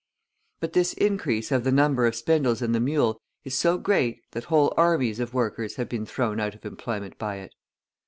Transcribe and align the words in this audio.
But 0.61 0.73
this 0.73 0.93
increase 0.93 1.51
of 1.51 1.63
the 1.63 1.71
number 1.71 2.07
of 2.07 2.15
spindles 2.15 2.63
in 2.63 2.71
the 2.71 2.79
mule 2.79 3.21
is 3.43 3.55
so 3.55 3.77
great 3.77 4.23
that 4.31 4.45
whole 4.45 4.73
armies 4.75 5.19
of 5.19 5.35
workers 5.35 5.75
have 5.75 5.89
been 5.89 6.07
thrown 6.07 6.39
out 6.39 6.55
of 6.55 6.65
employment 6.65 7.19
by 7.19 7.35
it. 7.35 7.53